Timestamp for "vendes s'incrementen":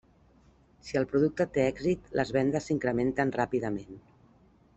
2.39-3.35